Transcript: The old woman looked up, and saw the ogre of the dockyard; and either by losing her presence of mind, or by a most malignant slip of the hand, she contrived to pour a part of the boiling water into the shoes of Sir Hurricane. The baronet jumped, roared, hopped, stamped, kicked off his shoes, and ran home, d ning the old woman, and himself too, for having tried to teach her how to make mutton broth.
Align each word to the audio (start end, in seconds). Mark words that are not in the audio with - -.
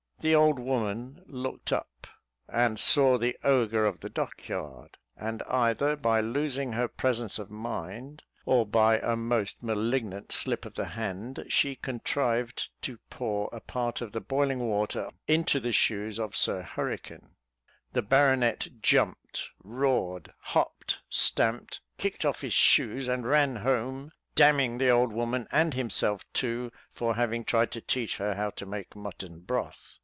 The 0.21 0.35
old 0.35 0.59
woman 0.59 1.23
looked 1.25 1.73
up, 1.73 2.05
and 2.47 2.79
saw 2.79 3.17
the 3.17 3.35
ogre 3.43 3.87
of 3.87 4.01
the 4.01 4.09
dockyard; 4.11 4.99
and 5.17 5.41
either 5.49 5.95
by 5.95 6.21
losing 6.21 6.73
her 6.73 6.87
presence 6.87 7.39
of 7.39 7.49
mind, 7.49 8.21
or 8.45 8.63
by 8.67 8.99
a 8.99 9.15
most 9.15 9.63
malignant 9.63 10.31
slip 10.31 10.63
of 10.63 10.75
the 10.75 10.85
hand, 10.89 11.43
she 11.49 11.75
contrived 11.75 12.69
to 12.83 12.99
pour 13.09 13.49
a 13.51 13.59
part 13.59 13.99
of 13.99 14.11
the 14.11 14.21
boiling 14.21 14.59
water 14.59 15.09
into 15.27 15.59
the 15.59 15.71
shoes 15.71 16.19
of 16.19 16.35
Sir 16.35 16.61
Hurricane. 16.61 17.31
The 17.93 18.03
baronet 18.03 18.67
jumped, 18.79 19.49
roared, 19.63 20.31
hopped, 20.37 20.99
stamped, 21.09 21.79
kicked 21.97 22.25
off 22.25 22.41
his 22.41 22.53
shoes, 22.53 23.07
and 23.07 23.25
ran 23.25 23.55
home, 23.55 24.11
d 24.35 24.51
ning 24.51 24.77
the 24.77 24.89
old 24.91 25.11
woman, 25.13 25.47
and 25.51 25.73
himself 25.73 26.31
too, 26.31 26.71
for 26.93 27.15
having 27.15 27.43
tried 27.43 27.71
to 27.71 27.81
teach 27.81 28.17
her 28.17 28.35
how 28.35 28.51
to 28.51 28.67
make 28.67 28.95
mutton 28.95 29.39
broth. 29.39 29.97